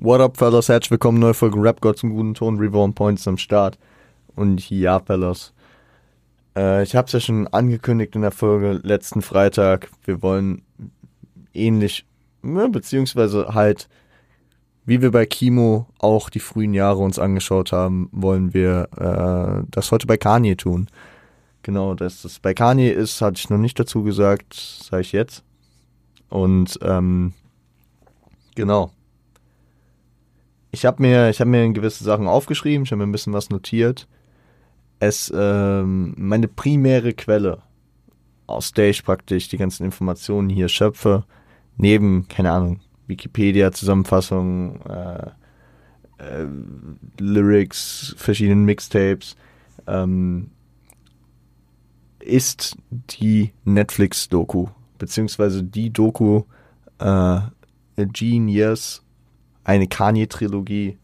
[0.00, 0.68] What up, fellas?
[0.68, 2.56] Herzlich willkommen, neue Folge Rap God zum guten Ton.
[2.58, 3.80] Reborn Points am Start.
[4.36, 5.52] Und ja, fellas.
[6.56, 9.90] Äh, ich hab's ja schon angekündigt in der Folge letzten Freitag.
[10.04, 10.62] Wir wollen
[11.52, 12.06] ähnlich,
[12.44, 13.88] ja, beziehungsweise halt,
[14.84, 19.90] wie wir bei Kimo auch die frühen Jahre uns angeschaut haben, wollen wir äh, das
[19.90, 20.86] heute bei Kanye tun.
[21.62, 25.42] Genau, dass das bei Kanye ist, hatte ich noch nicht dazu gesagt, sage ich jetzt.
[26.28, 27.32] Und ähm,
[28.54, 28.92] genau
[30.70, 34.06] ich habe mir, habe mir gewisse Sachen aufgeschrieben, ich habe mir ein bisschen was notiert.
[35.00, 37.62] Es, ähm, meine primäre Quelle,
[38.46, 41.24] aus der ich praktisch die ganzen Informationen hier schöpfe,
[41.76, 45.30] neben, keine Ahnung, Wikipedia, Zusammenfassung, äh,
[46.18, 46.46] äh,
[47.18, 49.36] Lyrics, verschiedenen Mixtapes,
[49.86, 50.50] ähm,
[52.18, 54.66] ist die Netflix-Doku,
[54.98, 56.42] beziehungsweise die Doku
[56.98, 57.40] äh,
[57.96, 59.02] Genius
[59.68, 60.96] eine Kanye-Trilogie,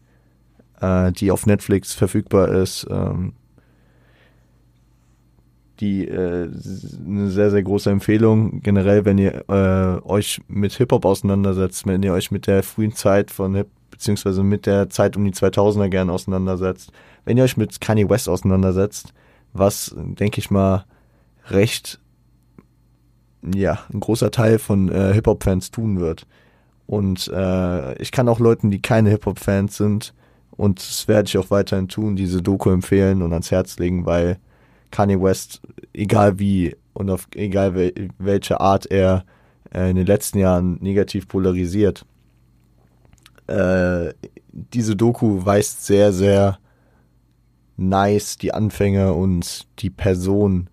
[0.81, 3.33] äh, die auf Netflix verfügbar ist, ähm,
[5.79, 6.49] die äh,
[7.05, 8.61] eine sehr, sehr große Empfehlung.
[8.61, 13.29] Generell, wenn ihr äh, euch mit Hip-Hop auseinandersetzt, wenn ihr euch mit der frühen Zeit
[13.29, 16.91] von Hip, beziehungsweise mit der Zeit um die 2000er gerne auseinandersetzt,
[17.23, 19.13] wenn ihr euch mit Kanye West auseinandersetzt,
[19.53, 20.85] was, denke ich mal,
[21.49, 21.99] recht,
[23.53, 26.25] ja, ein großer Teil von äh, Hip-Hop-Fans tun wird.
[26.87, 30.13] Und äh, ich kann auch Leuten, die keine Hip-Hop-Fans sind,
[30.57, 34.37] und das werde ich auch weiterhin tun, diese Doku empfehlen und ans Herz legen, weil
[34.91, 35.61] Kanye West,
[35.93, 39.25] egal wie und auf egal wel, welche Art er
[39.73, 42.05] äh, in den letzten Jahren negativ polarisiert,
[43.47, 44.13] äh,
[44.53, 46.57] diese Doku weist sehr, sehr
[47.75, 50.69] nice die Anfänge und die Person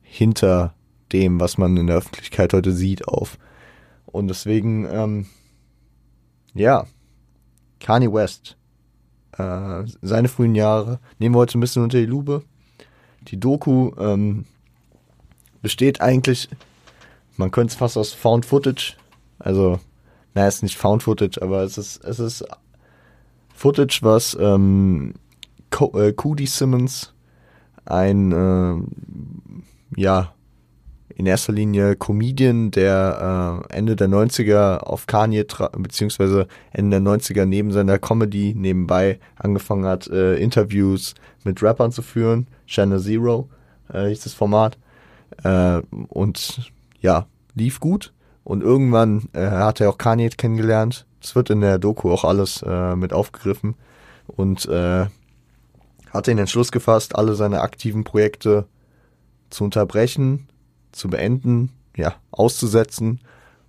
[0.00, 0.74] hinter
[1.12, 3.38] dem, was man in der Öffentlichkeit heute sieht, auf.
[4.12, 5.26] Und deswegen, ähm,
[6.54, 6.86] ja,
[7.80, 8.56] Kanye West,
[9.38, 12.42] äh, seine frühen Jahre, nehmen wir heute ein bisschen unter die Lupe.
[13.28, 14.44] Die Doku ähm,
[15.62, 16.48] besteht eigentlich,
[17.36, 18.94] man könnte es fast aus Found Footage,
[19.38, 19.80] also,
[20.34, 22.44] naja, es ist nicht Found Footage, aber es ist, es ist
[23.54, 25.14] Footage, was ähm,
[25.70, 27.14] Co äh, Cody Simmons,
[27.84, 30.34] ein, äh, ja,
[31.16, 35.44] in erster Linie Comedian, der äh, Ende der 90er auf Kanye,
[35.76, 41.14] beziehungsweise Ende der 90er neben seiner Comedy nebenbei angefangen hat, äh, Interviews
[41.44, 42.46] mit Rappern zu führen.
[42.66, 43.48] Channel Zero
[43.92, 44.78] äh, hieß das Format.
[45.42, 48.12] Äh, und ja, lief gut.
[48.44, 51.06] Und irgendwann äh, hat er auch Kanye kennengelernt.
[51.20, 53.74] Das wird in der Doku auch alles äh, mit aufgegriffen.
[54.26, 55.06] Und äh,
[56.10, 58.66] hat den Entschluss gefasst, alle seine aktiven Projekte
[59.50, 60.48] zu unterbrechen
[60.92, 63.20] zu beenden, ja, auszusetzen,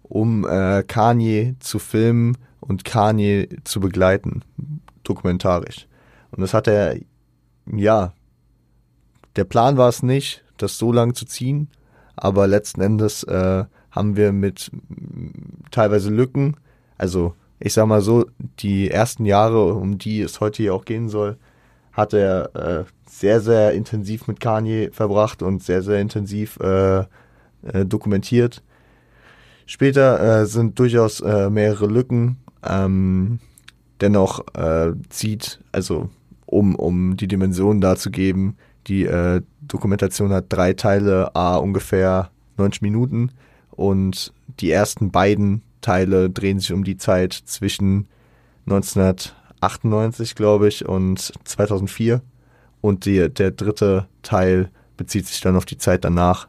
[0.04, 4.44] um äh, Kanye zu filmen und Kanye zu begleiten,
[5.04, 5.88] dokumentarisch.
[6.32, 6.98] Und das hat er,
[7.66, 8.14] ja,
[9.36, 11.70] der Plan war es nicht, das so lang zu ziehen,
[12.16, 14.72] aber letzten Endes äh, haben wir mit
[15.72, 16.58] teilweise Lücken,
[16.98, 18.26] also ich sag mal so,
[18.60, 21.38] die ersten Jahre, um die es heute hier auch gehen soll,
[21.94, 27.86] hat er äh, sehr, sehr intensiv mit Kanye verbracht und sehr, sehr intensiv äh, äh,
[27.86, 28.64] dokumentiert.
[29.66, 32.38] Später äh, sind durchaus äh, mehrere Lücken.
[32.68, 33.40] Ähm,
[34.02, 36.10] dennoch äh, zieht, also
[36.46, 43.32] um, um die Dimensionen darzugeben, die äh, Dokumentation hat drei Teile, a ungefähr 90 Minuten
[43.72, 48.08] und die ersten beiden Teile drehen sich um die Zeit zwischen
[48.66, 52.22] 1900 98, glaube ich, und 2004.
[52.82, 56.48] Und die, der dritte Teil bezieht sich dann auf die Zeit danach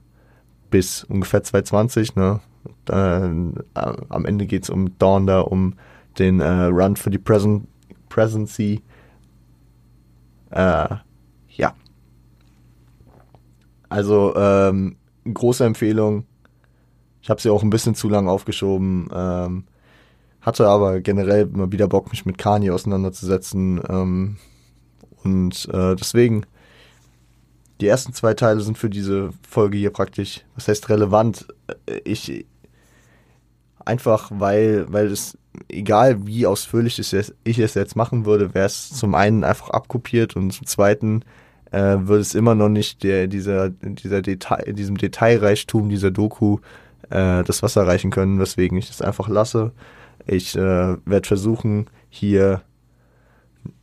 [0.70, 2.16] bis ungefähr 2020.
[2.16, 2.40] Ne?
[2.84, 5.74] Dann, äh, am Ende geht es um Dawn da, um
[6.18, 7.66] den äh, Run für die Present,
[8.08, 8.82] Presidency.
[10.50, 10.96] Äh,
[11.50, 11.74] ja.
[13.88, 14.96] Also ähm,
[15.32, 16.26] große Empfehlung.
[17.22, 19.08] Ich habe sie auch ein bisschen zu lang aufgeschoben.
[19.14, 19.64] Ähm,
[20.44, 23.80] hatte aber generell immer wieder Bock, mich mit Kanye auseinanderzusetzen.
[23.88, 24.36] Ähm,
[25.24, 26.44] und äh, deswegen,
[27.80, 31.46] die ersten zwei Teile sind für diese Folge hier praktisch, was heißt relevant?
[31.86, 32.46] Äh, ich
[33.84, 35.38] einfach, weil, weil es,
[35.68, 39.70] egal wie ausführlich ich es, ich es jetzt machen würde, wäre es zum einen einfach
[39.70, 41.22] abkopiert und zum zweiten
[41.70, 46.58] äh, würde es immer noch nicht der, dieser, dieser Detail, diesem Detailreichtum dieser Doku
[47.10, 49.72] äh, das Wasser reichen können, weswegen ich es einfach lasse.
[50.26, 52.62] Ich äh, werde versuchen, hier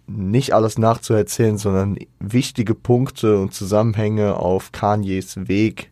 [0.08, 5.92] nicht alles nachzuerzählen, sondern wichtige Punkte und Zusammenhänge auf Kanyes Weg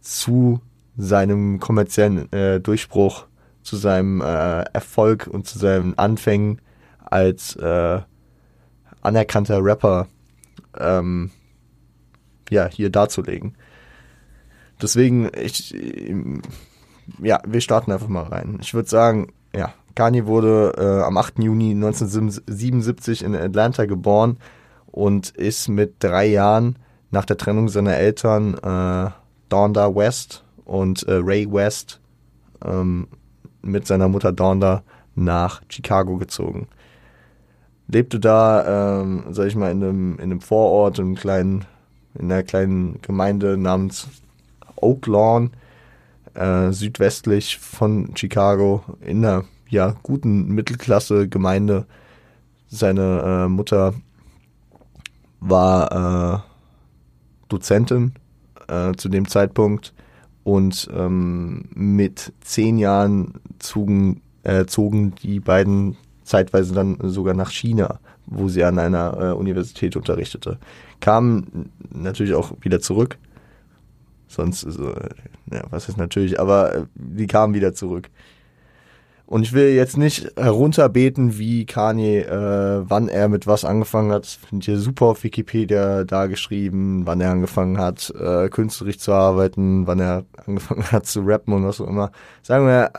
[0.00, 0.60] zu
[0.96, 3.26] seinem kommerziellen äh, Durchbruch,
[3.62, 6.60] zu seinem äh, Erfolg und zu seinen Anfängen
[6.98, 8.00] als äh,
[9.00, 10.08] anerkannter Rapper
[10.78, 11.30] ähm,
[12.50, 13.56] ja, hier darzulegen.
[14.80, 15.74] Deswegen, ich,
[17.22, 18.58] ja, wir starten einfach mal rein.
[18.60, 21.38] Ich würde sagen, ja, Kanye wurde äh, am 8.
[21.38, 24.38] Juni 1977 in Atlanta geboren
[24.86, 26.76] und ist mit drei Jahren
[27.10, 29.10] nach der Trennung seiner Eltern äh,
[29.48, 32.00] Donda West und äh, Ray West
[32.64, 33.08] ähm,
[33.60, 34.82] mit seiner Mutter Donda
[35.14, 36.68] nach Chicago gezogen.
[37.86, 41.64] Lebte da, ähm, sag ich mal, in einem, in einem Vorort, in, einem kleinen,
[42.14, 44.08] in einer kleinen Gemeinde namens
[44.76, 45.50] Oak Lawn,
[46.34, 51.86] äh, südwestlich von Chicago, in einer ja, guten Mittelklasse-Gemeinde.
[52.68, 53.94] Seine äh, Mutter
[55.40, 58.12] war äh, Dozentin
[58.68, 59.92] äh, zu dem Zeitpunkt
[60.44, 67.98] und ähm, mit zehn Jahren zogen, äh, zogen die beiden zeitweise dann sogar nach China,
[68.26, 70.58] wo sie an einer äh, Universität unterrichtete.
[71.00, 73.18] Kamen natürlich auch wieder zurück.
[74.32, 74.94] Sonst, so,
[75.52, 78.08] ja, was ist natürlich, aber äh, die kamen wieder zurück.
[79.26, 84.26] Und ich will jetzt nicht herunterbeten, wie Kanye, äh, wann er mit was angefangen hat.
[84.26, 89.86] Finde hier super auf Wikipedia da geschrieben, wann er angefangen hat, äh, künstlerisch zu arbeiten,
[89.86, 92.10] wann er angefangen hat zu rappen und was auch immer.
[92.42, 92.92] Sagen wir,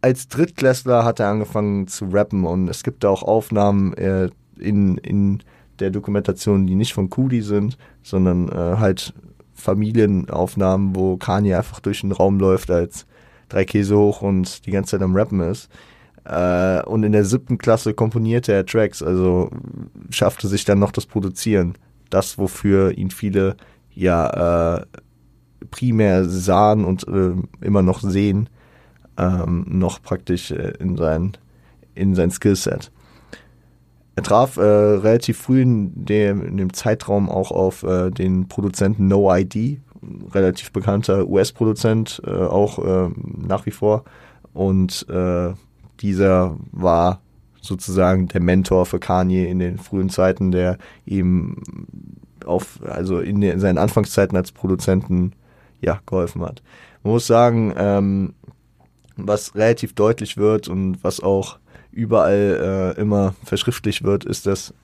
[0.00, 4.96] als Drittklässler hat er angefangen zu rappen und es gibt da auch Aufnahmen äh, in,
[4.98, 5.42] in
[5.78, 9.14] der Dokumentation, die nicht von Kudi sind, sondern äh, halt
[9.54, 13.06] Familienaufnahmen, wo Kanye einfach durch den Raum läuft als
[13.48, 15.68] drei Käse hoch und die ganze Zeit am Rappen ist.
[16.24, 19.50] Äh, und in der siebten Klasse komponierte er Tracks, also
[20.10, 21.74] schaffte sich dann noch das Produzieren.
[22.10, 23.56] Das, wofür ihn viele
[23.94, 24.86] ja äh,
[25.70, 28.48] primär sahen und äh, immer noch sehen,
[29.18, 31.32] ähm, noch praktisch in sein,
[31.94, 32.90] in sein Skillset.
[34.14, 39.08] Er traf äh, relativ früh in dem, in dem Zeitraum auch auf äh, den Produzenten
[39.08, 39.80] No ID,
[40.32, 44.04] relativ bekannter US-Produzent, äh, auch äh, nach wie vor.
[44.52, 45.52] Und äh,
[46.00, 47.20] dieser war
[47.62, 50.76] sozusagen der Mentor für Kanye in den frühen Zeiten, der
[51.06, 51.56] ihm
[52.44, 55.32] auf, also in, den, in seinen Anfangszeiten als Produzenten
[55.80, 56.62] ja, geholfen hat.
[57.02, 58.34] Man muss sagen, ähm,
[59.16, 61.58] was relativ deutlich wird und was auch
[61.92, 64.74] überall äh, immer verschriftlich wird, ist, dass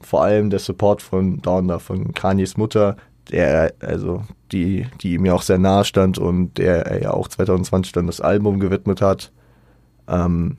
[0.00, 2.96] vor allem der Support von Donda, von Kanyes Mutter,
[3.30, 7.28] der, also die, die ihm ja auch sehr nahe stand und der er ja auch
[7.28, 9.32] 2020 dann das Album gewidmet hat,
[10.08, 10.56] ähm,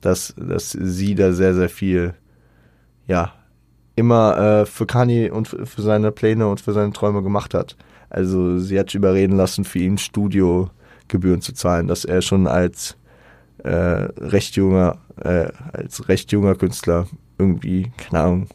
[0.00, 2.14] dass, dass sie da sehr, sehr viel,
[3.06, 3.32] ja,
[3.96, 7.76] immer äh, für Kanye und für seine Pläne und für seine Träume gemacht hat.
[8.10, 12.96] Also sie hat sich überreden lassen, für ihn Studiogebühren zu zahlen, dass er schon als
[13.58, 17.06] äh, recht junger, äh, als recht junger Künstler
[17.38, 18.48] irgendwie, keine Ahnung,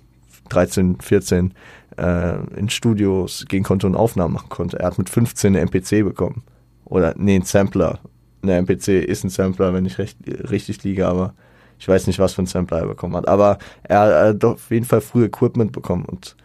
[0.49, 1.53] 13, 14
[1.97, 4.79] äh, in Studios gehen konnte und Aufnahmen machen konnte.
[4.79, 6.43] Er hat mit 15 eine MPC bekommen.
[6.85, 7.99] Oder, nee, ein Sampler.
[8.41, 10.17] Eine MPC ist ein Sampler, wenn ich recht,
[10.49, 11.33] richtig liege, aber
[11.77, 13.27] ich weiß nicht, was für ein Sampler er bekommen hat.
[13.27, 16.35] Aber er hat auf jeden Fall früh Equipment bekommen und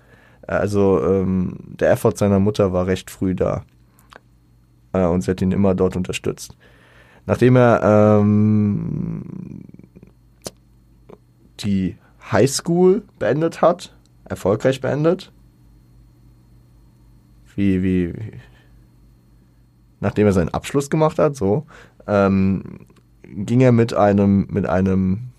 [0.46, 3.64] äh, also ähm, der Effort seiner Mutter war recht früh da.
[4.92, 6.56] Äh, und sie hat ihn immer dort unterstützt.
[7.26, 9.22] Nachdem er ähm,
[11.60, 11.96] die
[12.30, 15.32] Highschool beendet hat, erfolgreich beendet,
[17.56, 18.14] wie, wie,
[20.00, 21.66] nachdem er seinen Abschluss gemacht hat, so,
[22.06, 22.86] ähm,
[23.22, 25.30] ging er mit einem, mit einem,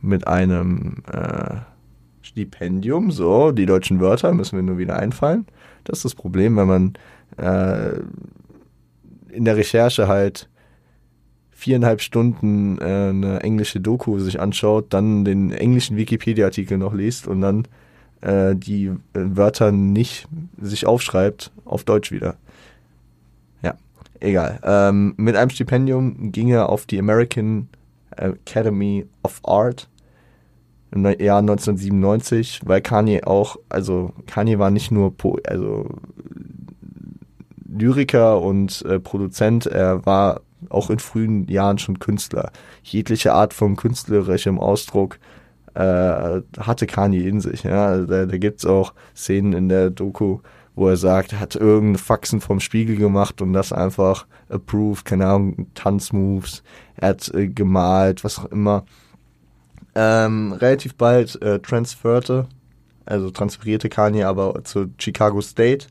[0.00, 1.56] mit einem äh,
[2.22, 5.46] Stipendium, so, die deutschen Wörter müssen wir nur wieder einfallen.
[5.84, 6.92] Das ist das Problem, wenn man
[7.36, 8.00] äh,
[9.32, 10.48] in der Recherche halt
[11.50, 17.42] viereinhalb Stunden äh, eine englische Doku sich anschaut, dann den englischen Wikipedia-Artikel noch liest und
[17.42, 17.68] dann
[18.22, 20.26] äh, die äh, Wörter nicht
[20.58, 22.36] sich aufschreibt auf Deutsch wieder.
[23.62, 23.74] Ja,
[24.20, 24.58] egal.
[24.62, 27.68] Ähm, mit einem Stipendium ging er auf die American
[28.16, 29.88] Academy of Art
[30.92, 35.86] im Jahr 1997, weil Kanye auch, also Kanye war nicht nur po also
[37.72, 42.50] Lyriker und äh, Produzent, er war auch in frühen Jahren schon Künstler.
[42.82, 45.18] Jegliche Art von künstlerischem Ausdruck
[45.74, 47.62] äh, hatte Kanye in sich.
[47.62, 47.86] Ja?
[47.86, 50.40] Also da, da gibt es auch Szenen in der Doku,
[50.74, 55.26] wo er sagt, er hat irgendeine Faxen vom Spiegel gemacht und das einfach approved, keine
[55.26, 56.62] Ahnung, Tanzmoves,
[56.96, 58.84] er hat äh, gemalt, was auch immer.
[59.94, 62.46] Ähm, relativ bald äh, transferte,
[63.06, 65.88] also transferierte Kanye aber zur Chicago State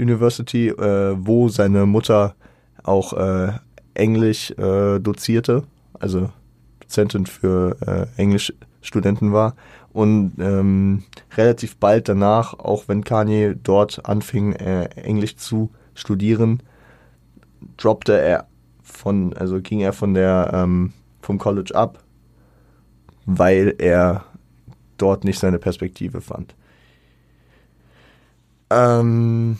[0.00, 2.34] University, äh, wo seine Mutter
[2.82, 3.52] auch äh,
[3.94, 5.64] Englisch äh, dozierte,
[5.98, 6.30] also
[6.90, 9.54] Produzentin für äh, Englischstudenten war.
[9.92, 11.04] Und ähm,
[11.36, 16.62] relativ bald danach, auch wenn Kanye dort anfing, äh, Englisch zu studieren,
[17.76, 18.46] droppte er
[18.82, 20.92] von, also ging er von der ähm,
[21.22, 22.02] vom College ab,
[23.26, 24.24] weil er
[24.96, 26.54] dort nicht seine Perspektive fand.
[28.70, 29.58] Ähm,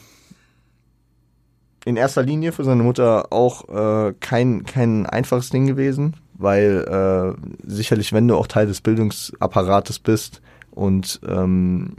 [1.91, 7.67] in erster Linie für seine Mutter auch äh, kein, kein einfaches Ding gewesen, weil äh,
[7.67, 11.93] sicherlich, wenn du auch Teil des Bildungsapparates bist und ähm,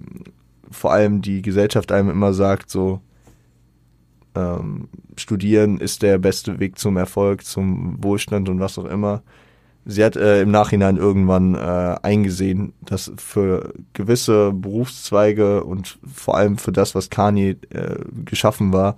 [0.71, 3.01] vor allem die Gesellschaft einem immer sagt, so
[4.33, 9.21] ähm, studieren ist der beste Weg zum Erfolg, zum Wohlstand und was auch immer.
[9.83, 16.57] Sie hat äh, im Nachhinein irgendwann äh, eingesehen, dass für gewisse Berufszweige und vor allem
[16.57, 18.98] für das, was Kanye äh, geschaffen war,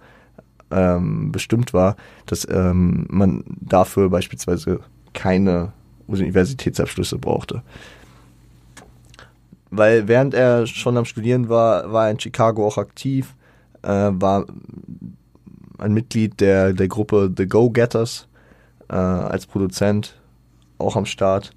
[0.73, 4.79] ähm, bestimmt war, dass ähm, man dafür beispielsweise
[5.13, 5.71] keine
[6.07, 7.61] Universitätsabschlüsse brauchte.
[9.69, 13.35] Weil während er schon am Studieren war, war er in Chicago auch aktiv,
[13.81, 14.45] äh, war
[15.77, 18.27] ein Mitglied der, der Gruppe The Go-Getters
[18.89, 20.15] äh, als Produzent
[20.77, 21.51] auch am Start.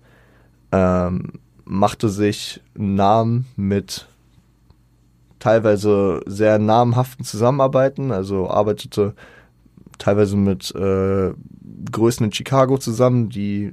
[0.73, 4.08] Ähm, machte sich einen Namen mit
[5.38, 9.14] teilweise sehr namhaften Zusammenarbeiten, also arbeitete
[9.99, 11.33] teilweise mit äh,
[11.90, 13.73] Größen in Chicago zusammen, die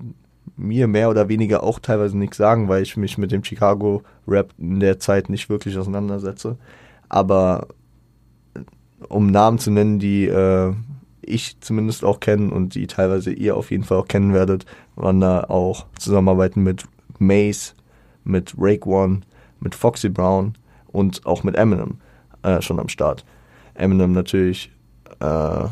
[0.55, 4.79] mir mehr oder weniger auch teilweise nichts sagen, weil ich mich mit dem Chicago-Rap in
[4.79, 6.58] der Zeit nicht wirklich auseinandersetze.
[7.10, 7.67] Aber
[9.10, 10.74] um Namen zu nennen, die äh,
[11.22, 14.65] ich zumindest auch kenne und die teilweise ihr auf jeden Fall auch kennen werdet,
[14.96, 16.84] waren da auch Zusammenarbeiten mit
[17.20, 17.75] Mace,
[18.24, 19.22] mit Rake One,
[19.60, 20.53] mit Foxy Brown
[20.93, 21.97] und auch mit Eminem
[22.43, 23.25] äh, schon am Start.
[23.73, 24.71] Eminem natürlich
[25.19, 25.65] äh,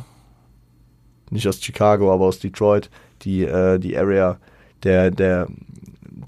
[1.30, 2.90] nicht aus Chicago, aber aus Detroit,
[3.22, 4.38] die, äh, die Area,
[4.84, 5.48] der, der,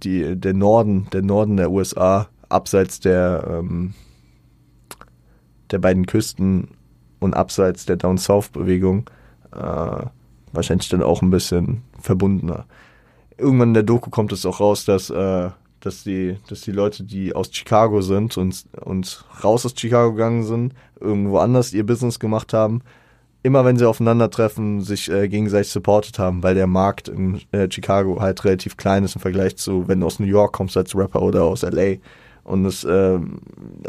[0.03, 3.93] die, der Norden, der Norden der USA, abseits der, ähm,
[5.71, 6.69] der beiden Küsten
[7.19, 9.09] und abseits der Down South Bewegung
[9.51, 10.05] äh,
[10.51, 12.65] wahrscheinlich dann auch ein bisschen verbundener.
[13.37, 15.49] Irgendwann in der Doku kommt es auch raus, dass, äh,
[15.83, 20.43] dass, die, dass die Leute, die aus Chicago sind und, und raus aus Chicago gegangen
[20.43, 22.81] sind, irgendwo anders ihr Business gemacht haben,
[23.43, 28.21] immer wenn sie aufeinandertreffen, sich äh, gegenseitig supportet haben, weil der Markt in äh, Chicago
[28.21, 31.21] halt relativ klein ist im Vergleich zu, wenn du aus New York kommst als Rapper
[31.21, 31.95] oder aus LA.
[32.45, 33.19] Und das äh,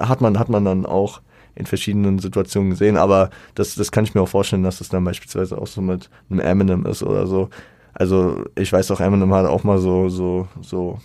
[0.01, 1.21] hat man, hat man dann auch
[1.55, 5.05] in verschiedenen Situationen gesehen, aber das, das kann ich mir auch vorstellen, dass das dann
[5.05, 7.49] beispielsweise auch so mit einem Eminem ist oder so.
[7.93, 10.99] Also ich weiß auch, Eminem hat auch mal so, so, so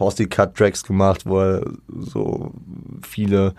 [0.00, 2.52] Posse-Cut-Tracks gemacht, wo er so
[3.06, 3.54] viele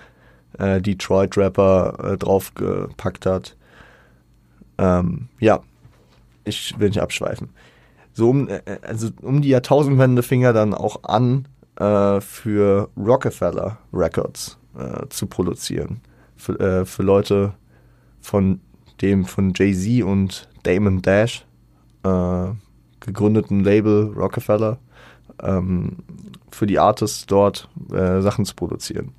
[0.58, 3.56] äh, Detroit-Rapper äh, draufgepackt hat.
[4.80, 5.60] Ähm, ja,
[6.44, 7.50] ich will nicht abschweifen.
[8.14, 13.78] So um, äh, also um die Jahrtausendwende fing er dann auch an, äh, für Rockefeller
[13.94, 16.02] Records äh, zu produzieren.
[16.38, 17.54] Für, äh, für Leute
[18.20, 18.62] von
[19.04, 21.46] dem von Jay-Z und Damon Dash
[22.02, 22.48] äh,
[23.00, 24.80] gegründeten Label Rockefeller
[25.42, 25.98] ähm,
[26.52, 29.14] für die Artists dort äh, Sachen zu produzieren.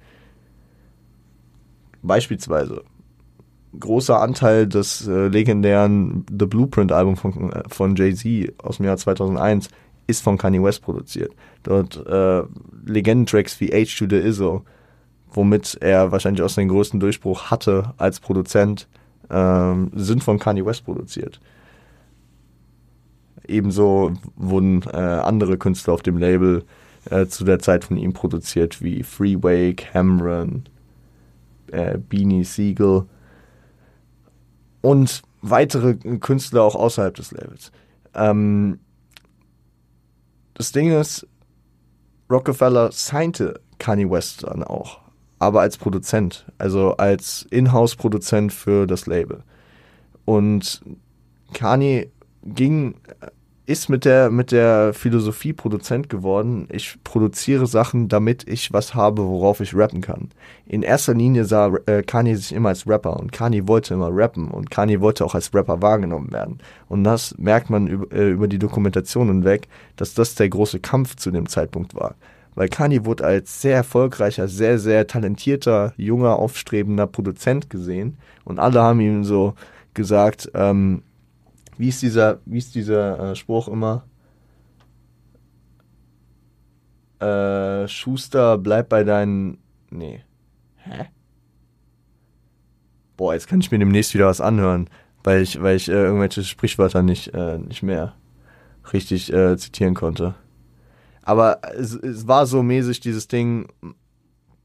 [2.02, 2.82] Beispielsweise
[3.78, 8.96] großer Anteil des äh, legendären The Blueprint Album von, äh, von Jay-Z aus dem Jahr
[8.96, 9.68] 2001
[10.06, 11.32] ist von Kanye West produziert.
[11.62, 12.42] Dort äh,
[12.84, 14.64] Legendentracks wie H to the Izzo
[15.34, 18.88] womit er wahrscheinlich auch seinen größten Durchbruch hatte als Produzent,
[19.30, 21.40] ähm, sind von Kanye West produziert.
[23.46, 26.64] Ebenso wurden äh, andere Künstler auf dem Label
[27.10, 30.64] äh, zu der Zeit von ihm produziert, wie Freeway, Cameron,
[31.70, 33.06] äh, Beanie Siegel
[34.80, 37.72] und weitere Künstler auch außerhalb des Labels.
[38.14, 38.78] Ähm,
[40.54, 41.26] das Ding ist,
[42.30, 45.02] Rockefeller signte Kanye West dann auch
[45.42, 49.42] aber als Produzent, also als Inhouse-Produzent für das Label.
[50.24, 50.80] Und
[51.52, 52.12] Kanye
[52.44, 52.94] ging,
[53.64, 56.66] ist mit der, mit der Philosophie Produzent geworden.
[56.70, 60.30] Ich produziere Sachen, damit ich was habe, worauf ich rappen kann.
[60.66, 64.48] In erster Linie sah äh, Kanye sich immer als Rapper und Kanye wollte immer rappen
[64.48, 66.58] und Kanye wollte auch als Rapper wahrgenommen werden.
[66.88, 71.14] Und das merkt man über, äh, über die Dokumentation hinweg, dass das der große Kampf
[71.16, 72.16] zu dem Zeitpunkt war
[72.54, 78.82] weil Kanye wurde als sehr erfolgreicher, sehr, sehr talentierter, junger, aufstrebender Produzent gesehen und alle
[78.82, 79.54] haben ihm so
[79.94, 81.02] gesagt, ähm,
[81.78, 84.04] wie ist dieser, wie ist dieser äh, Spruch immer?
[87.20, 89.58] Äh, Schuster, bleib bei deinen,
[89.90, 90.22] nee,
[90.76, 91.06] hä?
[93.16, 94.88] Boah, jetzt kann ich mir demnächst wieder was anhören,
[95.22, 98.14] weil ich, weil ich äh, irgendwelche Sprichwörter nicht, äh, nicht mehr
[98.92, 100.34] richtig äh, zitieren konnte.
[101.22, 103.68] Aber es, es war so mäßig dieses Ding,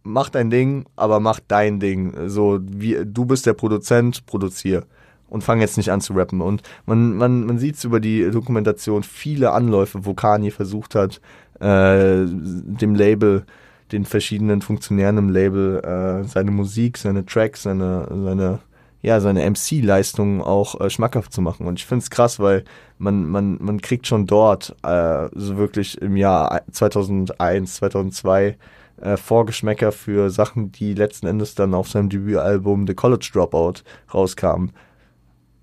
[0.03, 2.29] mach dein Ding, aber mach dein Ding.
[2.29, 4.87] So wie du bist der Produzent, produzier
[5.29, 6.41] und fang jetzt nicht an zu rappen.
[6.41, 11.22] Und man, man, man sieht über die Dokumentation viele Anläufe, wo Kanye versucht hat,
[11.60, 13.46] äh, dem Label,
[13.91, 18.60] den verschiedenen Funktionären im Label, äh, seine Musik, seine Tracks, seine, seine,
[19.01, 21.67] ja, seine MC-Leistungen auch äh, schmackhaft zu machen.
[21.67, 22.63] Und ich finde es krass, weil
[22.98, 28.57] man, man, man kriegt schon dort, äh, so wirklich im Jahr 2001, 2002,
[29.01, 34.72] äh, Vorgeschmäcker für Sachen, die letzten Endes dann auf seinem Debütalbum The College Dropout rauskamen.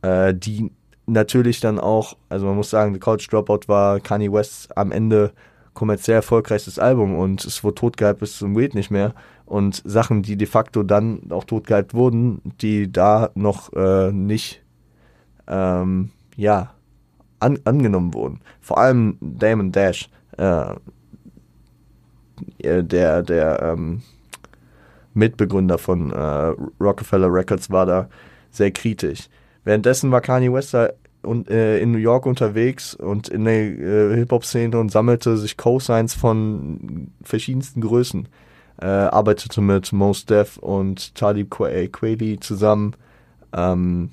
[0.05, 0.71] Äh, die
[1.07, 5.33] natürlich dann auch, also man muss sagen, The College Dropout war Kanye West am Ende
[5.73, 9.15] kommerziell erfolgreichstes Album und es wurde totgehypt bis zum Weed nicht mehr.
[9.47, 14.63] Und Sachen, die de facto dann auch totgehypt wurden, die da noch äh, nicht,
[15.47, 16.75] ähm, ja,
[17.41, 18.41] an, angenommen wurden.
[18.61, 20.75] Vor allem Damon Dash, äh,
[22.63, 24.03] der, der ähm,
[25.15, 28.09] Mitbegründer von äh, Rockefeller Records war da
[28.51, 29.29] sehr kritisch.
[29.65, 30.91] Währenddessen war Kanye West da
[31.23, 36.15] und, äh, in New York unterwegs und in der äh, Hip-Hop-Szene und sammelte sich Co-Signs
[36.15, 38.29] von verschiedensten Größen.
[38.81, 42.95] Äh, arbeitete mit Mos Def und Talib Kweli zusammen,
[43.53, 44.11] ähm,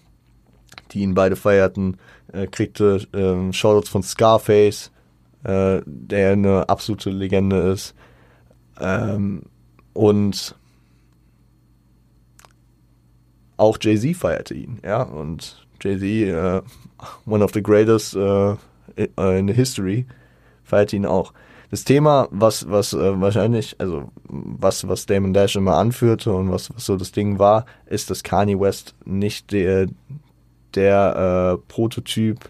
[0.91, 1.98] die ihn beide feierten.
[2.31, 4.91] Äh, kriegte äh, Shoutouts von Scarface,
[5.43, 7.96] äh, der eine absolute Legende ist.
[8.79, 9.43] Ähm,
[9.93, 10.55] und
[13.62, 16.62] auch Jay-Z feierte ihn, ja, und Jay-Z, uh,
[17.25, 18.58] one of the greatest uh,
[18.96, 20.08] in the history,
[20.63, 21.32] feierte ihn auch.
[21.70, 26.74] Das Thema, was, was äh, wahrscheinlich, also was, was Damon Dash immer anführte und was,
[26.75, 29.88] was so das Ding war, ist, dass Kanye West nicht der,
[30.75, 32.50] der äh, Prototyp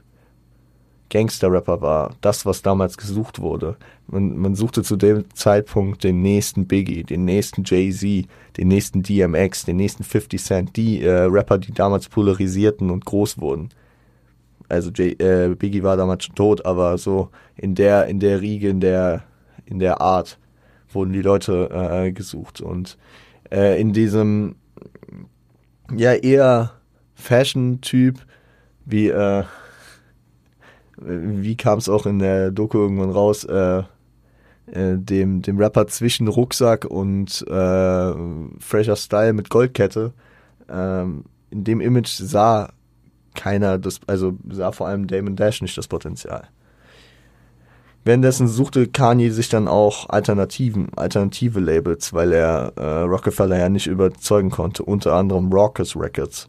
[1.11, 2.15] Gangster-Rapper war.
[2.21, 3.75] Das, was damals gesucht wurde.
[4.07, 9.65] Man, man suchte zu dem Zeitpunkt den nächsten Biggie, den nächsten Jay-Z, den nächsten DMX,
[9.65, 13.69] den nächsten 50 Cent, die äh, Rapper, die damals polarisierten und groß wurden.
[14.69, 18.69] Also Jay, äh, Biggie war damals schon tot, aber so in der, in der Riege,
[18.69, 19.23] in der,
[19.65, 20.39] in der Art
[20.93, 22.61] wurden die Leute äh, gesucht.
[22.61, 22.97] Und
[23.51, 24.55] äh, in diesem
[25.93, 26.71] ja eher
[27.15, 28.19] Fashion-Typ
[28.85, 29.43] wie äh,
[31.03, 33.83] wie kam es auch in der Doku irgendwann raus, äh,
[34.67, 38.13] äh, dem, dem Rapper zwischen Rucksack und äh,
[38.59, 40.13] fresher Style mit Goldkette.
[40.69, 42.71] Ähm, in dem Image sah
[43.35, 46.47] keiner das, also sah vor allem Damon Dash nicht das Potenzial.
[48.03, 53.85] Währenddessen suchte Kanye sich dann auch Alternativen, alternative Labels, weil er äh, Rockefeller ja nicht
[53.85, 56.47] überzeugen konnte, unter anderem Raucous Records.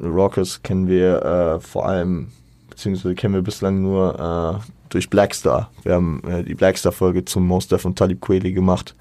[0.00, 2.28] Raucous kennen wir äh, vor allem
[2.74, 5.70] beziehungsweise kennen wir bislang nur äh, durch Blackstar.
[5.84, 8.96] Wir haben äh, die Blackstar-Folge zum Def und Talib Kweli gemacht.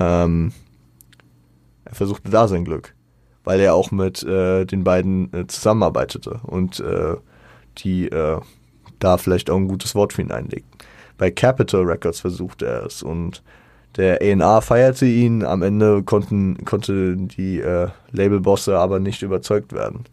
[0.00, 0.52] Ähm,
[1.84, 2.94] er versuchte da sein Glück,
[3.44, 7.16] weil er auch mit äh, den beiden äh, zusammenarbeitete und äh,
[7.78, 8.40] die äh,
[8.98, 10.76] da vielleicht auch ein gutes Wort für ihn einlegten.
[11.18, 13.44] Bei Capitol Records versuchte er es und
[13.96, 17.60] der A&R feierte ihn, am Ende konnten, konnte die
[18.12, 20.04] Labelbosse aber nicht überzeugt werden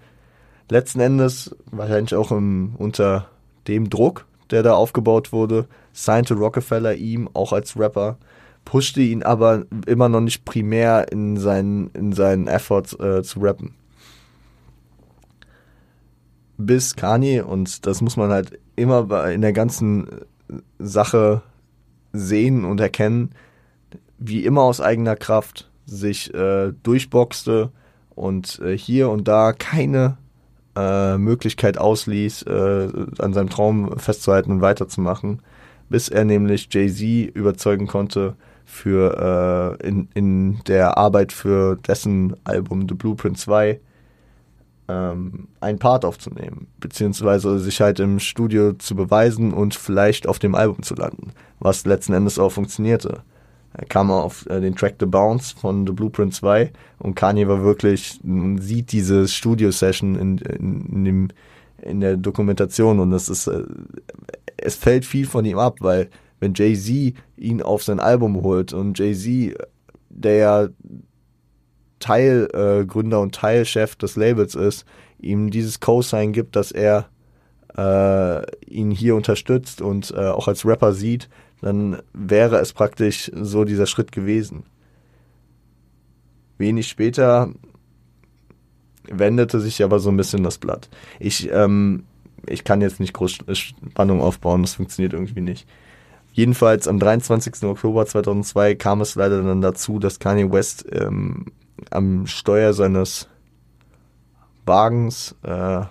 [0.69, 3.29] letzten Endes, wahrscheinlich auch im, unter
[3.67, 8.17] dem Druck, der da aufgebaut wurde, signte Rockefeller ihm auch als Rapper,
[8.63, 13.75] pushte ihn aber immer noch nicht primär in seinen, in seinen Efforts äh, zu rappen.
[16.57, 20.07] Bis Kanye, und das muss man halt immer in der ganzen
[20.79, 21.41] Sache
[22.13, 23.31] sehen und erkennen,
[24.17, 27.71] wie immer aus eigener Kraft sich äh, durchboxte
[28.15, 30.17] und äh, hier und da keine
[30.75, 35.41] äh, Möglichkeit ausließ, äh, an seinem Traum festzuhalten und weiterzumachen,
[35.89, 38.35] bis er nämlich Jay-Z überzeugen konnte,
[38.65, 43.79] für äh, in, in der Arbeit für dessen Album The Blueprint 2
[44.87, 50.55] ähm, einen Part aufzunehmen, beziehungsweise sich halt im Studio zu beweisen und vielleicht auf dem
[50.55, 53.21] Album zu landen, was letzten Endes auch funktionierte.
[53.77, 57.63] Er kam auf äh, den Track The Bounce von The Blueprint 2 und Kanye war
[57.63, 61.33] wirklich, man sieht diese Studio-Session in, in, in,
[61.81, 63.63] in der Dokumentation und es ist, äh,
[64.57, 66.09] es fällt viel von ihm ab, weil
[66.39, 69.57] wenn Jay-Z ihn auf sein Album holt und Jay-Z,
[70.09, 70.67] der ja
[71.99, 74.85] Teilgründer äh, und Teilchef des Labels ist,
[75.19, 77.09] ihm dieses Co-Sign gibt, dass er
[77.77, 81.29] äh, ihn hier unterstützt und äh, auch als Rapper sieht,
[81.65, 84.65] dann wäre es praktisch so dieser Schritt gewesen.
[86.59, 87.49] Wenig später
[89.09, 90.89] wendete sich aber so ein bisschen das Blatt.
[91.19, 92.03] Ich ähm,
[92.47, 95.67] ich kann jetzt nicht groß Spannung aufbauen, das funktioniert irgendwie nicht.
[96.33, 97.63] Jedenfalls am 23.
[97.63, 101.45] Oktober 2002 kam es leider dann dazu, dass Kanye West ähm,
[101.89, 103.27] am Steuer seines
[104.67, 105.81] Wagens äh,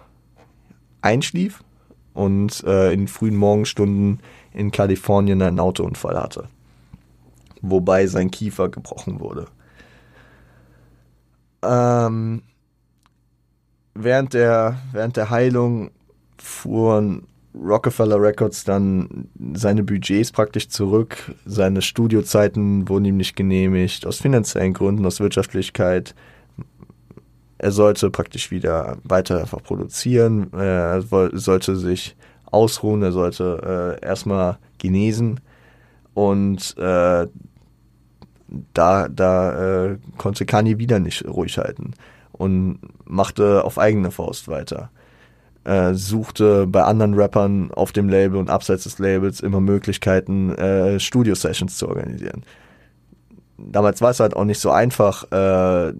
[1.02, 1.64] einschlief
[2.12, 4.20] und äh, in frühen Morgenstunden
[4.54, 6.48] in Kalifornien einen Autounfall hatte,
[7.60, 9.46] wobei sein Kiefer gebrochen wurde.
[11.62, 12.42] Ähm,
[13.94, 15.90] während, der, während der Heilung
[16.38, 24.20] fuhren Rockefeller Records dann seine Budgets praktisch zurück, seine Studiozeiten wurden ihm nicht genehmigt, aus
[24.20, 26.14] finanziellen Gründen, aus Wirtschaftlichkeit.
[27.58, 32.16] Er sollte praktisch wieder weiter einfach produzieren, er sollte sich
[32.54, 35.40] ausruhen, er sollte äh, erstmal genesen
[36.14, 37.26] und äh,
[38.72, 41.94] da, da äh, konnte Kanye wieder nicht ruhig halten
[42.32, 44.90] und machte auf eigene Faust weiter.
[45.64, 51.00] Äh, suchte bei anderen Rappern auf dem Label und abseits des Labels immer Möglichkeiten, äh,
[51.00, 52.44] Studio-Sessions zu organisieren.
[53.56, 55.24] Damals war es halt auch nicht so einfach.
[55.32, 55.94] Äh,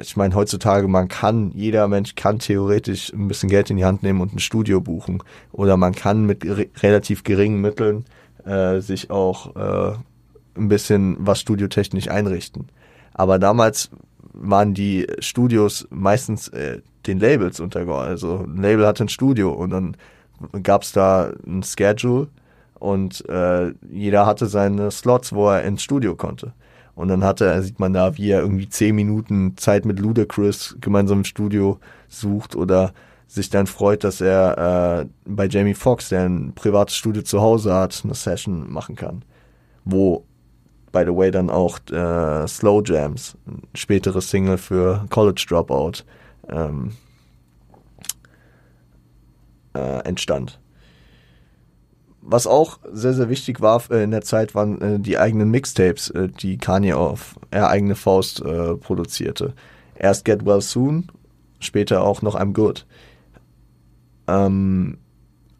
[0.00, 4.02] ich meine, heutzutage, man kann, jeder Mensch kann theoretisch ein bisschen Geld in die Hand
[4.02, 5.22] nehmen und ein Studio buchen.
[5.52, 6.44] Oder man kann mit
[6.82, 8.04] relativ geringen Mitteln
[8.44, 9.96] äh, sich auch äh,
[10.56, 12.68] ein bisschen was studiotechnisch einrichten.
[13.14, 13.90] Aber damals
[14.32, 18.10] waren die Studios meistens äh, den Labels untergeordnet.
[18.10, 19.96] Also ein Label hatte ein Studio und dann
[20.62, 22.28] gab es da ein Schedule
[22.78, 26.52] und äh, jeder hatte seine Slots, wo er ins Studio konnte.
[26.98, 31.18] Und dann hatte, sieht man da, wie er irgendwie zehn Minuten Zeit mit Ludacris gemeinsam
[31.18, 32.92] im Studio sucht oder
[33.28, 37.72] sich dann freut, dass er äh, bei Jamie Foxx, der ein privates Studio zu Hause
[37.72, 39.22] hat, eine Session machen kann.
[39.84, 40.24] Wo
[40.90, 46.04] by the way, dann auch äh, Slow Jams, ein späteres Single für College Dropout,
[46.48, 46.96] ähm,
[49.74, 50.58] äh, entstand.
[52.30, 56.10] Was auch sehr, sehr wichtig war äh, in der Zeit, waren äh, die eigenen Mixtapes,
[56.10, 59.54] äh, die Kanye auf er eigene Faust produzierte.
[59.94, 61.10] Erst Get Well Soon,
[61.58, 62.86] später auch noch I'm Good.
[64.26, 64.98] Ähm,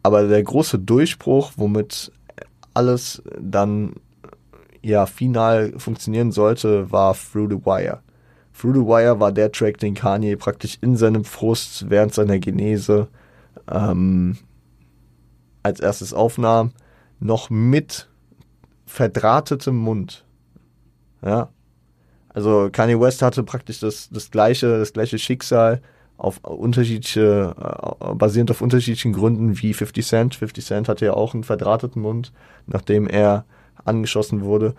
[0.03, 2.11] aber der große Durchbruch, womit
[2.75, 3.95] alles dann
[4.83, 8.01] ja final funktionieren sollte, war Through the Wire.
[8.53, 13.07] Through the Wire war der Track, den Kanye praktisch in seinem Frust während seiner Genese
[13.67, 14.37] ähm,
[15.69, 16.71] als erstes aufnahm,
[17.19, 18.09] noch mit
[18.85, 20.25] verdrahtetem Mund.
[21.23, 21.49] Ja.
[22.29, 25.81] Also Kanye West hatte praktisch das, das gleiche, das gleiche Schicksal
[26.17, 30.35] auf unterschiedliche, äh, basierend auf unterschiedlichen Gründen wie 50 Cent.
[30.35, 32.33] 50 Cent hatte ja auch einen verdrahteten Mund,
[32.67, 33.45] nachdem er
[33.85, 34.75] angeschossen wurde.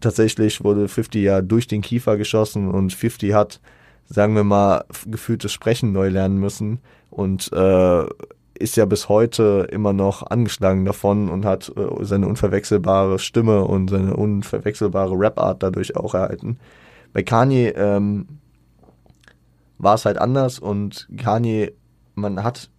[0.00, 3.60] Tatsächlich wurde 50 ja durch den Kiefer geschossen und 50 hat,
[4.06, 6.80] sagen wir mal, gefühltes Sprechen neu lernen müssen
[7.10, 8.04] und äh,
[8.58, 13.90] ist ja bis heute immer noch angeschlagen davon und hat äh, seine unverwechselbare Stimme und
[13.90, 16.58] seine unverwechselbare Rap-Art dadurch auch erhalten.
[17.12, 18.26] Bei Kanye ähm,
[19.78, 21.72] war es halt anders und Kanye,
[22.14, 22.70] man hat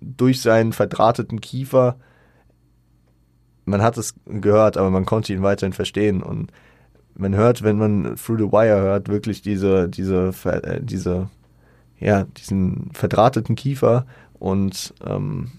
[0.00, 1.96] durch seinen verdrahteten Kiefer
[3.68, 6.52] man hat es gehört, aber man konnte ihn weiterhin verstehen und
[7.14, 11.28] man hört, wenn man Through the Wire hört, wirklich diese, diese, äh, diese,
[11.98, 14.06] ja, diesen verdrahteten Kiefer
[14.38, 15.50] und ähm,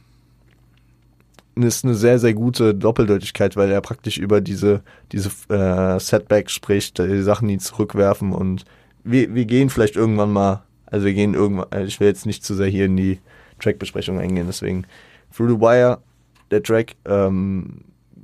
[1.55, 6.99] ist eine sehr, sehr gute Doppeldeutigkeit, weil er praktisch über diese, diese äh, Setbacks spricht,
[6.99, 8.65] die Sachen, die zurückwerfen und
[9.03, 12.43] wir, wir gehen vielleicht irgendwann mal, also wir gehen irgendwann, äh, ich will jetzt nicht
[12.43, 13.19] zu sehr hier in die
[13.59, 14.85] Trackbesprechung eingehen, deswegen
[15.35, 15.99] Through the Wire,
[16.51, 17.81] der Track, ähm,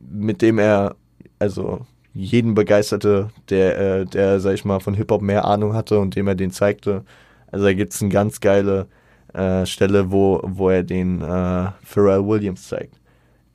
[0.09, 0.95] mit dem er
[1.39, 6.15] also jeden begeisterte, der, äh, der, sag ich mal, von Hip-Hop mehr Ahnung hatte und
[6.15, 7.03] dem er den zeigte.
[7.51, 8.87] Also da gibt's eine ganz geile
[9.35, 12.99] äh, Stelle, wo, wo er den äh, Pharrell Williams zeigt.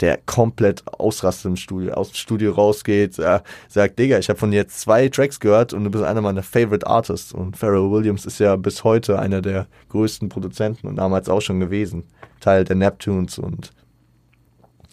[0.01, 4.51] Der komplett ausrastet im Studio, aus dem Studio rausgeht, äh, sagt, Digga, ich habe von
[4.51, 7.33] dir zwei Tracks gehört und du bist einer meiner Favorite Artists.
[7.33, 11.61] Und Pharrell Williams ist ja bis heute einer der größten Produzenten und damals auch schon
[11.61, 12.05] gewesen.
[12.41, 13.73] Teil der Neptunes und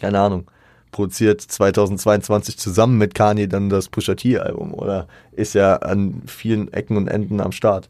[0.00, 0.50] keine Ahnung
[0.90, 6.96] produziert 2022 zusammen mit Kanye dann das Pusha T-Album oder ist ja an vielen Ecken
[6.96, 7.88] und Enden am Start.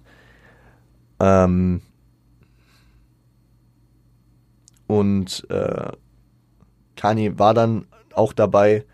[1.20, 1.82] Ähm
[4.88, 5.92] und äh,
[6.96, 8.84] Kanye war dann auch dabei,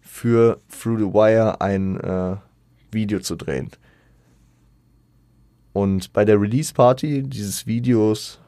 [0.00, 2.36] für Through the Wire ein äh,
[2.92, 3.70] Video zu drehen.
[5.72, 8.38] Und bei der Release-Party dieses Videos,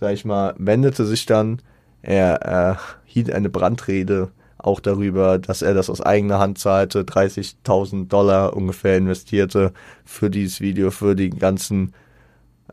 [0.00, 1.60] sag ich mal, wendete sich dann
[2.02, 8.08] er äh, hielt eine Brandrede auch darüber, dass er das aus eigener Hand zahlte, 30.000
[8.08, 9.72] Dollar ungefähr investierte
[10.04, 11.94] für dieses Video, für die ganzen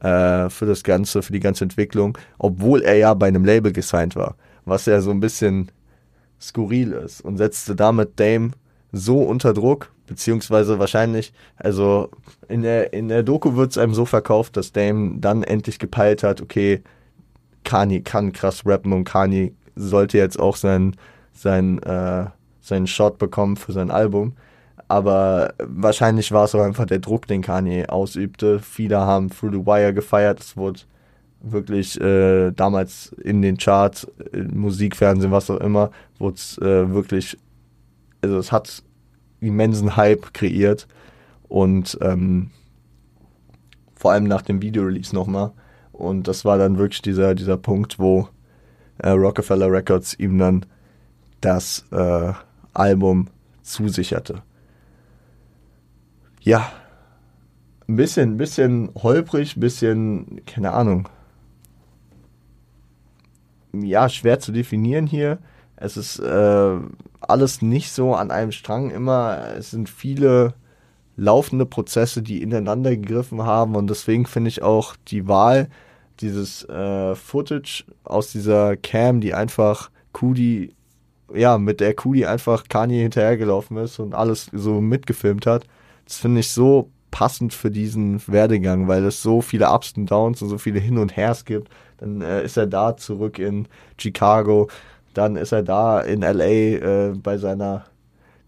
[0.02, 4.16] äh, für das Ganze, für die ganze Entwicklung, obwohl er ja bei einem Label gesigned
[4.16, 5.72] war, was ja so ein bisschen
[6.40, 8.52] skurril ist und setzte damit Dame
[8.92, 12.10] so unter Druck, beziehungsweise wahrscheinlich, also
[12.48, 16.24] in der, in der Doku wird es einem so verkauft, dass Dame dann endlich gepeilt
[16.24, 16.82] hat, okay,
[17.64, 20.96] Kanye kann krass rappen und Kanye sollte jetzt auch sein,
[21.34, 22.26] sein, äh,
[22.62, 24.34] seinen Shot bekommen für sein Album.
[24.88, 28.60] Aber wahrscheinlich war es auch einfach der Druck, den Kanye ausübte.
[28.60, 30.40] Viele haben Through the Wire gefeiert.
[30.40, 30.82] Es wurde
[31.42, 34.08] wirklich äh, damals in den Charts,
[34.54, 37.38] Musik, Fernsehen, was auch immer, wurde es äh, wirklich,
[38.22, 38.84] also es hat
[39.40, 40.88] immensen Hype kreiert
[41.48, 42.52] und ähm,
[43.96, 45.52] vor allem nach dem Video-Release nochmal.
[45.92, 48.30] Und das war dann wirklich dieser, dieser Punkt, wo
[49.00, 50.66] äh, Rockefeller Records ihm dann
[51.42, 52.34] das äh,
[52.74, 53.28] Album
[53.64, 54.44] zusicherte.
[56.42, 56.72] Ja,
[57.88, 61.10] ein bisschen, ein bisschen holprig, ein bisschen, keine Ahnung.
[63.74, 65.40] Ja, schwer zu definieren hier.
[65.76, 66.78] Es ist äh,
[67.22, 69.54] alles nicht so an einem Strang immer.
[69.58, 70.54] Es sind viele
[71.16, 75.68] laufende Prozesse, die ineinander gegriffen haben und deswegen finde ich auch die Wahl
[76.20, 80.74] dieses äh, Footage aus dieser Cam, die einfach Kudi,
[81.34, 85.66] ja, mit der Kudi einfach Kanye hinterhergelaufen ist und alles so mitgefilmt hat.
[86.08, 90.42] Das finde ich so passend für diesen Werdegang, weil es so viele Ups und Downs
[90.42, 91.70] und so viele Hin und Hers gibt.
[91.98, 93.68] Dann äh, ist er da zurück in
[93.98, 94.70] Chicago,
[95.14, 97.86] dann ist er da in LA äh, bei seiner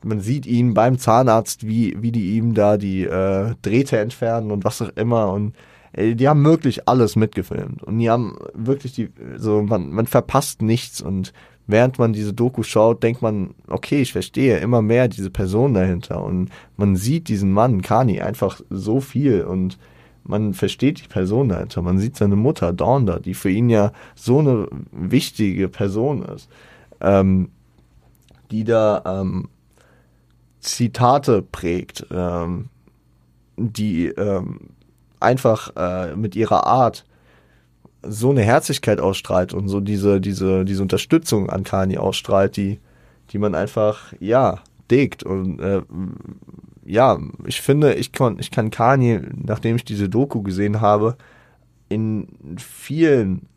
[0.04, 4.64] man sieht ihn beim Zahnarzt, wie, wie die ihm da die äh, Drähte entfernen und
[4.64, 5.32] was auch immer.
[5.34, 5.56] Und
[5.94, 7.84] äh, die haben wirklich alles mitgefilmt.
[7.84, 11.02] Und die haben wirklich die, so, man, man verpasst nichts.
[11.02, 11.34] Und
[11.70, 16.24] während man diese Doku schaut, denkt man, okay, ich verstehe immer mehr diese Person dahinter.
[16.24, 19.44] Und man sieht diesen Mann, Kani, einfach so viel.
[19.44, 19.78] Und
[20.24, 21.84] man versteht die Person dahinter.
[21.84, 26.50] Man sieht seine Mutter, Donda, die für ihn ja so eine wichtige Person ist.
[27.02, 27.50] Ähm,
[28.50, 29.48] die da ähm,
[30.62, 32.70] Zitate prägt, ähm,
[33.58, 34.60] die ähm,
[35.20, 37.06] einfach äh, mit ihrer Art
[38.04, 42.80] so eine Herzlichkeit ausstrahlt und so diese, diese, diese Unterstützung an Kani ausstrahlt, die,
[43.32, 44.60] die man einfach, ja,
[44.90, 45.24] degt.
[45.24, 45.82] Und äh,
[46.86, 51.18] ja, ich finde, ich kann, ich kann Kani, nachdem ich diese Doku gesehen habe,
[51.90, 53.48] in vielen,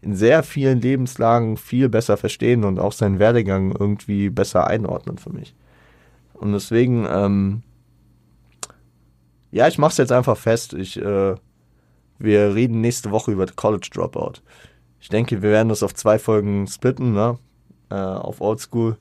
[0.00, 5.30] in sehr vielen Lebenslagen viel besser verstehen und auch seinen Werdegang irgendwie besser einordnen für
[5.30, 5.54] mich.
[6.34, 7.62] Und deswegen, ähm,
[9.50, 10.74] ja, ich mach's jetzt einfach fest.
[10.74, 11.36] Ich, äh,
[12.24, 14.40] wir reden nächste Woche über College Dropout.
[15.00, 17.38] Ich denke, wir werden das auf zwei Folgen splitten, ne?
[17.90, 18.96] Äh, auf Oldschool.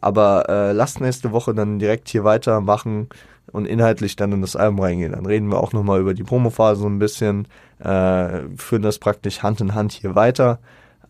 [0.00, 3.08] Aber äh, lasst nächste Woche dann direkt hier weitermachen
[3.52, 5.12] und inhaltlich dann in das Album reingehen.
[5.12, 7.46] Dann reden wir auch nochmal über die Promophase so ein bisschen,
[7.78, 10.58] äh, führen das praktisch Hand in Hand hier weiter.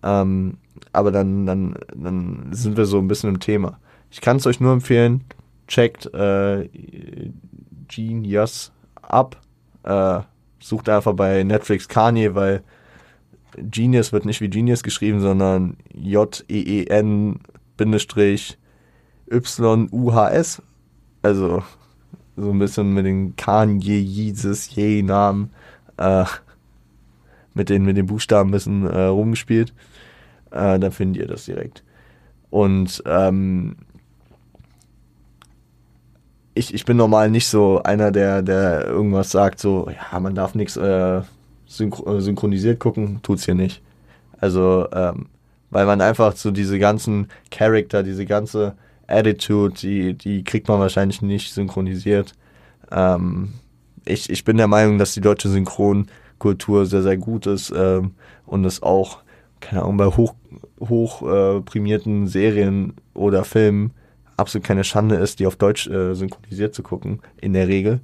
[0.03, 0.59] Ähm,
[0.93, 3.79] aber dann, dann, dann sind wir so ein bisschen im Thema.
[4.11, 5.25] Ich kann es euch nur empfehlen,
[5.69, 6.69] checkt äh,
[7.89, 9.41] Genius ab.
[9.85, 10.21] Äh,
[10.63, 12.63] sucht einfach bei Netflix Kanye, weil
[13.57, 17.41] Genius wird nicht wie Genius geschrieben, sondern J-E-E-N
[19.31, 20.63] Y-U-H-S.
[21.23, 21.63] Also
[22.37, 25.51] so ein bisschen mit den Kanye, Jesus, Je Namen,
[25.99, 26.25] äh,
[27.55, 29.75] mit den, mit den Buchstaben ein bisschen äh, rumgespielt.
[30.51, 31.85] Äh, dann findet ihr das direkt.
[32.51, 33.77] Und ähm,
[36.55, 40.55] ich, ich bin normal nicht so einer, der, der irgendwas sagt, so, ja, man darf
[40.55, 41.23] nichts äh, äh,
[41.69, 43.83] synchronisiert gucken, tut's hier nicht.
[44.39, 45.27] Also, ähm,
[45.71, 48.75] weil man einfach so diese ganzen Charakter, diese ganze
[49.07, 52.35] Attitude, die, die kriegt man wahrscheinlich nicht synchronisiert.
[52.91, 53.55] Ähm,
[54.05, 58.13] ich, ich bin der Meinung, dass die deutsche Synchronkultur sehr, sehr gut ist ähm,
[58.45, 59.23] und es auch,
[59.61, 60.35] keine Ahnung, bei hoch,
[60.81, 63.93] hoch äh, prämierten Serien oder Filmen
[64.37, 68.01] absolut keine Schande ist, die auf Deutsch äh, synchronisiert zu gucken, in der Regel.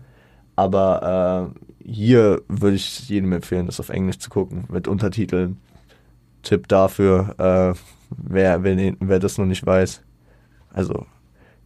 [0.56, 5.58] Aber äh, hier würde ich jedem empfehlen, das auf Englisch zu gucken, mit Untertiteln.
[6.42, 7.78] Tipp dafür, äh,
[8.10, 10.02] wer, wer, wer das noch nicht weiß.
[10.72, 11.06] Also,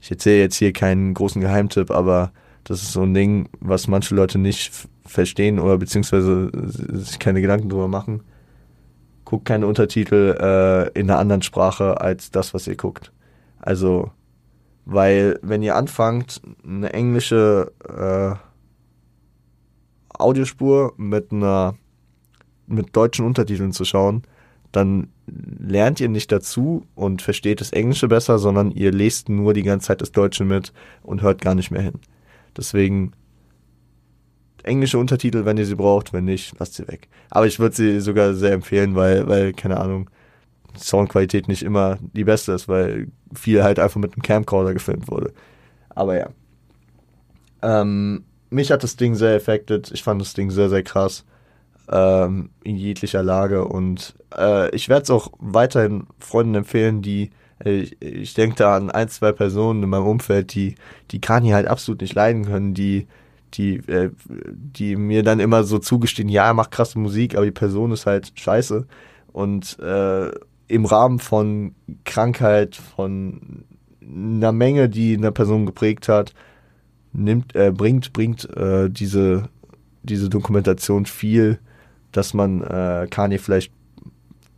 [0.00, 2.32] ich erzähle jetzt hier keinen großen Geheimtipp, aber
[2.64, 4.72] das ist so ein Ding, was manche Leute nicht
[5.04, 8.22] verstehen oder beziehungsweise sich keine Gedanken drüber machen.
[9.24, 13.12] Guckt keine Untertitel äh, in einer anderen Sprache als das, was ihr guckt.
[13.60, 14.10] Also
[14.84, 18.34] weil wenn ihr anfangt, eine englische äh,
[20.18, 21.74] Audiospur mit einer
[22.66, 24.22] mit deutschen Untertiteln zu schauen,
[24.70, 29.62] dann lernt ihr nicht dazu und versteht das Englische besser, sondern ihr lest nur die
[29.62, 32.00] ganze Zeit das Deutsche mit und hört gar nicht mehr hin.
[32.56, 33.12] Deswegen
[34.62, 36.12] englische Untertitel, wenn ihr sie braucht.
[36.12, 37.08] Wenn nicht, lasst sie weg.
[37.30, 40.08] Aber ich würde sie sogar sehr empfehlen, weil, weil, keine Ahnung,
[40.76, 45.32] Soundqualität nicht immer die beste ist, weil viel halt einfach mit einem Camcorder gefilmt wurde.
[45.90, 46.28] Aber ja.
[47.62, 49.90] Ähm, mich hat das Ding sehr affected.
[49.92, 51.24] Ich fand das Ding sehr, sehr krass.
[51.90, 53.64] Ähm, in jeglicher Lage.
[53.64, 57.30] Und äh, ich werde es auch weiterhin Freunden empfehlen, die
[57.64, 60.74] äh, ich, ich denke da an ein, zwei Personen in meinem Umfeld, die,
[61.10, 63.06] die Kanye halt absolut nicht leiden können, die,
[63.54, 67.50] die, äh, die mir dann immer so zugestehen, ja, er macht krasse Musik, aber die
[67.50, 68.86] Person ist halt scheiße.
[69.32, 70.30] Und äh,
[70.72, 73.64] im Rahmen von Krankheit, von
[74.00, 76.32] einer Menge, die eine Person geprägt hat,
[77.12, 79.50] nimmt, äh, bringt, bringt äh, diese,
[80.02, 81.58] diese Dokumentation viel,
[82.10, 83.70] dass man äh, Kanye vielleicht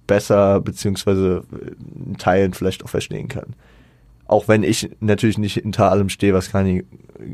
[0.06, 1.42] besser beziehungsweise
[2.06, 3.56] in Teilen vielleicht auch verstehen kann.
[4.26, 6.84] Auch wenn ich natürlich nicht hinter allem stehe, was Kanye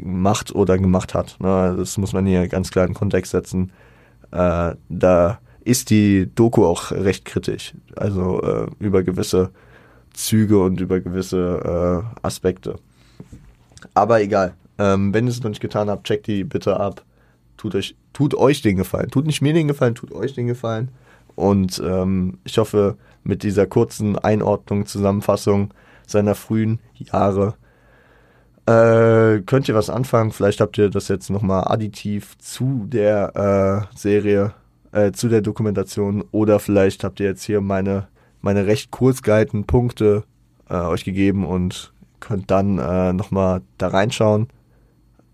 [0.02, 1.36] macht oder gemacht hat.
[1.38, 1.74] Ne?
[1.76, 3.72] Das muss man hier ganz klar in Kontext setzen.
[4.30, 7.74] Äh, da ist die Doku auch recht kritisch.
[7.96, 9.50] Also äh, über gewisse
[10.12, 12.76] Züge und über gewisse äh, Aspekte.
[13.94, 14.54] Aber egal.
[14.78, 17.04] Ähm, wenn ihr es noch nicht getan habt, checkt die bitte ab.
[17.56, 19.10] Tut euch, tut euch den Gefallen.
[19.10, 20.90] Tut nicht mir den Gefallen, tut euch den Gefallen.
[21.34, 25.72] Und ähm, ich hoffe, mit dieser kurzen Einordnung, Zusammenfassung
[26.06, 27.54] seiner frühen Jahre
[28.66, 30.32] äh, könnt ihr was anfangen.
[30.32, 34.54] Vielleicht habt ihr das jetzt nochmal additiv zu der äh, Serie
[34.92, 38.08] äh, zu der Dokumentation oder vielleicht habt ihr jetzt hier meine,
[38.40, 40.24] meine recht kurz gehaltenen Punkte
[40.68, 44.48] äh, euch gegeben und könnt dann äh, nochmal da reinschauen.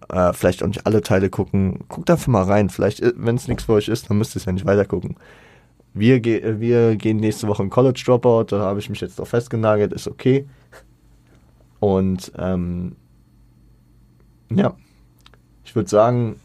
[0.09, 1.85] Äh, vielleicht auch nicht alle Teile gucken.
[1.89, 2.71] Guckt einfach mal rein.
[2.71, 4.85] Vielleicht, äh, wenn es nichts für euch ist, dann müsst ihr es ja nicht weiter
[4.85, 5.17] gucken.
[5.95, 9.19] Wir, ge äh, wir gehen nächste Woche in College Dropout, da habe ich mich jetzt
[9.19, 10.47] noch festgenagelt, ist okay.
[11.81, 12.97] Und ähm,
[14.51, 14.75] ja,
[15.65, 16.37] ich würde sagen,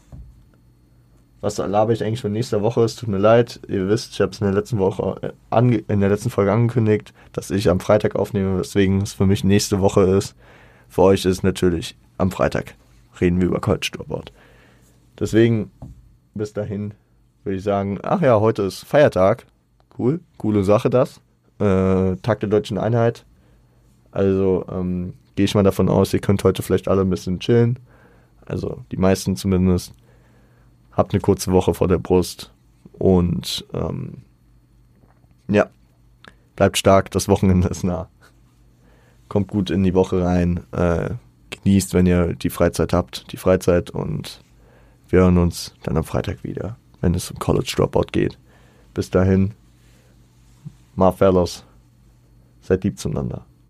[1.42, 2.82] was laber ich eigentlich von nächster Woche?
[2.82, 6.00] Es tut mir leid, ihr wisst, ich habe es in der letzten Woche äh, in
[6.00, 10.02] der letzten Folge angekündigt, dass ich am Freitag aufnehme, weswegen es für mich nächste Woche
[10.02, 10.36] ist.
[10.88, 12.76] Für euch ist natürlich am Freitag
[13.20, 14.32] reden wir über College Dropout.
[15.18, 15.70] Deswegen
[16.34, 16.94] bis dahin
[17.44, 19.46] würde ich sagen, ach ja, heute ist Feiertag.
[19.98, 21.20] Cool, coole Sache das.
[21.58, 23.26] Äh, Tag der deutschen Einheit.
[24.12, 27.80] Also ähm, gehe ich mal davon aus, ihr könnt heute vielleicht alle ein bisschen chillen.
[28.46, 29.94] Also die meisten zumindest
[30.92, 32.52] habt eine kurze Woche vor der Brust
[32.92, 34.18] und ähm,
[35.48, 35.68] ja,
[36.56, 38.08] bleibt stark, das Wochenende ist nah.
[39.28, 41.10] Kommt gut in die Woche rein, äh,
[41.50, 44.42] genießt, wenn ihr die Freizeit habt, die Freizeit und
[45.08, 48.38] wir hören uns dann am Freitag wieder, wenn es um College Dropout geht.
[48.94, 49.52] Bis dahin,
[50.96, 51.64] Marfellos,
[52.60, 53.44] seid lieb zueinander.